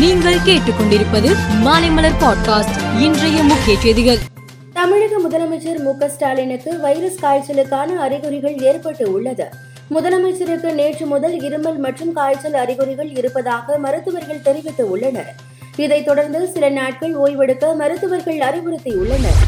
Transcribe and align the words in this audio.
நீங்கள் 0.00 0.34
கேட்டுக்கொண்டிருப்பது 0.34 1.36
மாலைமலர் 1.64 2.12
பாட்காஸ்ட் 2.20 3.00
இன்றைய 3.00 3.42
முக்கிய 3.42 3.78
செய்திகள். 3.78 4.18
தமிழக 4.72 5.16
முதலமைச்சர் 5.28 5.78
மு 5.78 6.08
ஸ்டாலினுக்கு 6.08 6.80
வைரஸ் 6.80 7.24
காய்ச்சலுக்கான 7.24 7.96
அறிகுறிகள் 7.96 8.58
ஏற்பட்டு 8.58 9.12
உள்ளது. 9.12 9.48
முதலமைச்சருக்கு 9.90 10.72
நேற்று 10.72 11.06
முதல் 11.06 11.36
இருமல் 11.36 11.76
மற்றும் 11.76 12.12
காய்ச்சல் 12.12 12.52
அறிகுறிகள் 12.52 13.16
இருப்பதாக 13.16 13.78
மருத்துவர்கள் 13.78 14.42
தெரிவித்து 14.42 14.90
உள்ளனர். 14.90 15.34
இதைத் 15.76 16.06
தொடர்ந்து 16.06 16.48
சில 16.48 16.68
நாட்கள் 16.68 17.14
ஓய்வெடுக்க 17.14 17.74
மருத்துவர்கள் 17.74 18.38
அறிவுறுத்தியுள்ளனர். 18.38 19.38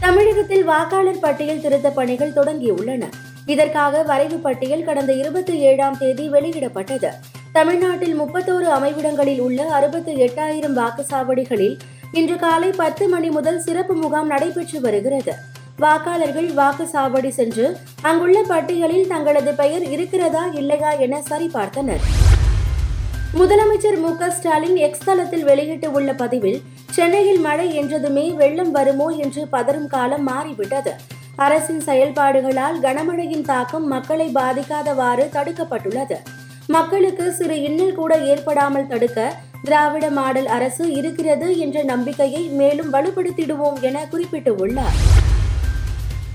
தமிழகத்தில் 0.00 0.64
வாக்காளர் 0.64 1.18
பட்டியல் 1.18 1.60
திருத்த 1.60 1.90
பணிகள் 1.90 2.32
தொடங்கியுள்ளன. 2.32 3.02
இதற்காக 3.46 4.02
வரைவு 4.02 4.36
பட்டியல் 4.36 4.84
கடந்த 4.84 5.12
இருபத்தி 5.12 5.58
ஏழாம் 5.58 5.98
தேதி 5.98 6.28
வெளியிடப்பட்டது. 6.28 7.08
தமிழ்நாட்டில் 7.54 8.20
முப்பத்தோரு 8.20 8.64
அமைவிடங்களில் 8.76 9.40
உள்ள 9.40 9.66
அறுபத்தி 9.68 10.12
எட்டாயிரம் 10.14 10.72
வாக்குச்சாவடிகளில் 10.72 11.78
இன்று 12.12 12.36
காலை 12.36 12.70
பத்து 12.70 13.08
மணி 13.08 13.30
முதல் 13.30 13.58
சிறப்பு 13.58 13.94
முகாம் 13.94 14.26
நடைபெற்று 14.26 14.80
வருகிறது. 14.80 15.32
வாக்காளர்கள் 15.78 16.48
வாக்குச்சாவடி 16.48 17.28
சென்று 17.28 17.76
அங்குள்ள 18.02 18.42
பட்டியலில் 18.42 19.06
தங்களது 19.06 19.54
பெயர் 19.54 19.82
இருக்கிறதா 19.82 20.44
இல்லையா 20.46 20.90
என 20.90 21.22
சரிபார்த்தனர். 21.30 22.04
முதலமைச்சர் 23.34 23.98
மு 23.98 24.30
ஸ்டாலின் 24.30 24.76
எக்ஸ் 24.76 25.04
தளத்தில் 25.04 25.44
வெளியிட்டுள்ள 25.44 26.14
பதிவில் 26.14 26.62
சென்னையில் 26.90 27.38
மழை 27.38 27.74
என்றதுமே 27.74 28.30
வெள்ளம் 28.30 28.70
வருமோ 28.70 29.08
என்று 29.08 29.46
பதறும் 29.52 29.86
காலம் 29.86 30.22
மாறிவிட்டது. 30.22 30.94
அரசின் 31.36 31.80
செயல்பாடுகளால் 31.80 32.80
கனமழையின் 32.80 33.42
தாக்கம் 33.42 33.86
மக்களை 33.86 34.30
பாதிக்காதவாறு 34.34 35.28
தடுக்கப்பட்டுள்ளது. 35.32 36.33
மக்களுக்கு 36.68 37.32
சிறு 37.32 37.62
இன்னல் 37.62 37.94
கூட 37.94 38.18
ஏற்படாமல் 38.18 38.86
தடுக்க 38.86 39.34
திராவிட 39.62 40.10
மாடல் 40.10 40.46
அரசு 40.46 40.92
இருக்கிறது 40.92 41.58
என்ற 41.58 41.82
நம்பிக்கையை 41.82 42.48
மேலும் 42.48 42.92
வலுப்படுத்திடுவோம் 42.92 43.80
என 43.80 44.06
குறிப்பிட்டுள்ளார். 44.12 44.96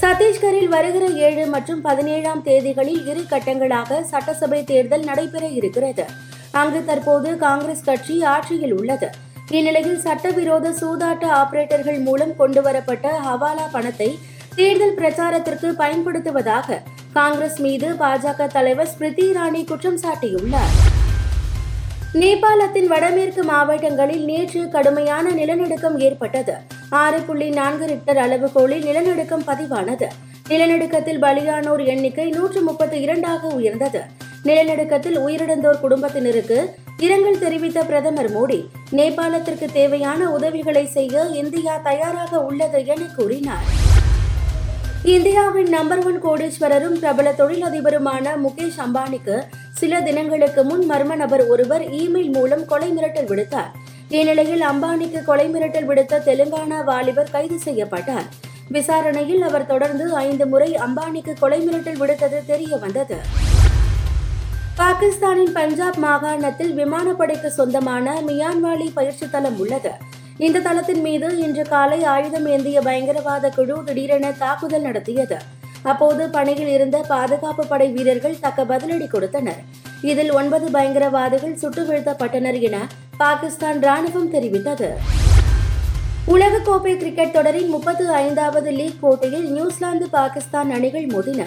சத்தீஸ்கரில் 0.00 0.68
வருகிற 0.68 1.06
ஏழு 1.06 1.46
மற்றும் 1.46 1.80
பதினேழாம் 1.80 2.42
தேதிகளில் 2.44 3.06
இரு 3.06 3.22
கட்டங்களாக 3.32 4.00
சட்டசபை 4.02 4.64
தேர்தல் 4.64 5.04
நடைபெற 5.04 5.46
இருக்கிறது. 5.48 6.04
அங்கு 6.50 6.84
தற்போது 6.84 7.36
காங்கிரஸ் 7.36 7.84
கட்சி 7.84 8.24
ஆட்சியில் 8.24 8.72
உள்ளது. 8.72 9.10
இந்நிலையில் 9.50 10.00
சட்டவிரோத 10.00 10.72
சூதாட்ட 10.80 11.26
ஆபரேட்டர்கள் 11.40 12.00
மூலம் 12.02 12.36
கொண்டுவரப்பட்ட 12.36 13.08
ஹவாலா 13.26 13.66
பணத்தை 13.72 14.18
தேர்தல் 14.54 14.94
பிரச்சாரத்திற்கு 14.94 15.68
பயன்படுத்துவதாக 15.82 16.80
காங்கிரஸ் 17.12 17.58
மீது 17.58 17.88
பாஜக 17.92 18.46
தலைவர் 18.46 18.86
ஸ்மிருதி 18.86 19.32
இரானி 19.32 19.64
குற்றம் 19.64 19.98
சாட்டியுள்ளார். 19.98 20.74
நேபாளத்தின் 22.14 22.86
வடமேற்கு 22.86 23.44
மாவட்டங்களில் 23.44 24.24
நேற்று 24.24 24.68
கடுமையான 24.68 25.30
நிலநடுக்கம் 25.30 25.98
ஏற்பட்டது. 25.98 26.54
ஆறு 26.88 27.20
புள்ளி 27.20 27.48
நான்கு 27.48 27.86
ரிக்டர் 27.86 28.16
அளவுகோலில் 28.16 28.84
நிலநடுக்கம் 28.84 29.44
பதிவானது. 29.46 30.08
நிலநடுக்கத்தில் 30.48 31.20
பலியானோர் 31.20 31.84
எண்ணிக்கை 31.84 32.30
நூற்று 32.30 32.62
முப்பத்தி 32.62 33.00
இரண்டாக 33.00 33.46
உயர்ந்தது. 33.46 34.02
நிலநடுக்கத்தில் 34.44 35.18
உயிரிழந்தோர் 35.18 35.80
குடும்பத்தினருக்கு 35.80 36.74
இரங்கல் 36.98 37.38
தெரிவித்த 37.38 37.82
பிரதமர் 37.82 38.32
மோடி 38.36 38.68
நேபாளத்திற்கு 38.92 39.72
தேவையான 39.72 40.30
உதவிகளை 40.30 40.86
செய்ய 40.86 41.24
இந்தியா 41.24 41.76
தயாராக 41.76 42.40
உள்ளது 42.40 42.86
என 42.86 43.02
கூறினார். 43.16 43.79
இந்தியாவின் 45.12 45.68
நம்பர் 45.68 46.00
ஒன் 46.08 46.18
கோடீஸ்வரரும் 46.24 46.96
பிரபல 47.02 47.28
தொழிலதிபருமான 47.38 48.32
முகேஷ் 48.42 48.76
அம்பானிக்கு 48.84 49.36
சில 49.70 50.00
தினங்களுக்கு 50.00 50.64
முன் 50.64 50.84
மர்ம 50.90 51.14
நபர் 51.14 51.42
ஒருவர் 51.46 51.84
இமெயில் 52.00 52.32
மூலம் 52.32 52.64
கொலை 52.64 52.90
மிரட்டல் 52.96 53.28
விடுத்தார். 53.30 53.70
இந்நிலையில் 54.08 54.60
அம்பானிக்கு 54.60 55.22
கொலை 55.24 55.46
மிரட்டல் 55.54 55.88
விடுத்த 55.90 56.20
தெலுங்கானா 56.28 56.84
வாலிபர் 56.84 57.32
கைது 57.32 57.58
செய்யப்பட்டார். 57.58 58.28
விசாரணையில் 58.68 59.42
அவர் 59.42 59.66
தொடர்ந்து 59.66 60.06
ஐந்து 60.26 60.46
முறை 60.46 60.70
அம்பானிக்கு 60.86 61.34
கொலை 61.38 61.60
மிரட்டல் 61.68 62.00
விடுத்தது 62.02 62.40
தெரிய 62.46 62.76
வந்தது. 62.76 63.18
பாகிஸ்தானின் 64.76 65.52
பஞ்சாப் 65.52 66.00
மாகாணத்தில் 66.06 66.72
விமானப்படைக்கு 66.76 67.46
சொந்தமான 67.46 68.22
மியான்வாலி 68.28 68.88
பயிற்சி 68.94 69.28
தளம் 69.30 69.58
உள்ளது. 69.58 69.92
இந்த 70.46 70.58
தளத்தின் 70.66 71.00
மீது 71.06 71.28
இன்று 71.44 71.62
காலை 71.70 71.98
ஆயுதம் 72.12 72.46
ஏந்திய 72.52 72.78
பயங்கரவாத 72.86 73.46
குழு 73.56 73.74
திடீரென 73.86 74.26
தாக்குதல் 74.42 74.86
நடத்தியது. 74.86 75.38
அப்போது 75.90 76.22
பணியில் 76.36 76.70
இருந்த 76.76 76.98
பாதுகாப்பு 77.08 77.64
படை 77.66 77.88
வீரர்கள் 77.96 78.38
தக்க 78.44 78.64
பதிலடி 78.70 79.06
கொடுத்தனர். 79.14 79.60
இதில் 80.10 80.32
ஒன்பது 80.38 80.66
பயங்கரவாதிகள் 80.76 81.58
சுட்டு 81.62 81.82
வீழ்த்தப்பட்டனர் 81.88 82.58
என 82.68 82.78
பாகிஸ்தான் 83.22 83.80
ராணுவம் 83.88 84.32
தெரிவித்தது. 84.36 84.88
உலகக்கோப்பை 86.34 86.94
கிரிக்கெட் 87.02 87.36
தொடரின் 87.36 87.70
முப்பத்து 87.74 88.06
ஐந்தாவது 88.24 88.70
லீக் 88.80 89.00
போட்டியில் 89.00 89.46
நியூசிலாந்து 89.56 90.08
பாகிஸ்தான் 90.18 90.70
அணிகள் 90.78 91.08
மோதின. 91.14 91.44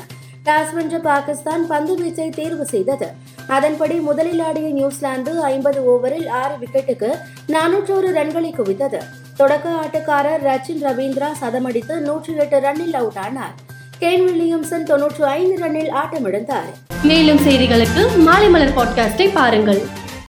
டாஸ் 0.48 0.74
வென்ற 0.78 0.98
பாகிஸ்தான் 1.10 1.64
பந்து 1.74 1.96
வீச்சை 2.04 2.30
தேர்வு 2.40 2.66
செய்தது. 2.66 3.10
அதன்படி 3.48 3.96
முதலில் 3.96 4.40
ஆடிய 4.40 4.70
நியூசிலாந்து 4.70 5.42
ஐம்பது 5.42 5.92
ஓவரில் 5.92 6.30
ஆறு 6.30 6.54
விக்கெட்டுக்கு 6.62 7.10
நானூற்றோரு 7.48 8.12
ரன்களை 8.16 8.54
குவித்தது. 8.56 8.98
தொடக்க 9.38 9.70
ஆட்டக்காரர் 9.70 10.46
ரச்சின் 10.46 10.84
ரவீந்திரா 10.84 11.32
சதமடித்து 11.42 12.00
நூற்றி 12.00 12.36
எட்டு 12.36 12.60
ரன்னில் 12.60 12.94
அவுட் 12.94 13.18
ஆனார். 13.18 13.54
கேன் 14.00 14.28
வில்லியம்சன் 14.28 14.84
தொன்னூற்று 14.84 15.26
ஐந்து 15.26 15.68
ரன்னில் 15.68 15.92
ஆட்டமிழந்தார். 15.92 17.04
மேலும் 17.04 17.38
செய்திகளுக்கு 17.38 18.18
மாலை 18.18 18.50
மலர் 18.50 18.76
பாட்காஸ்டை 18.76 19.30
பாருங்கள். 19.34 20.02